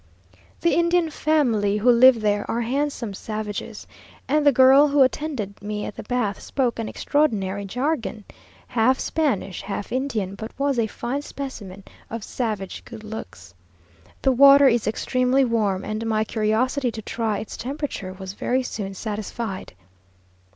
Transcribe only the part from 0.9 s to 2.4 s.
family who live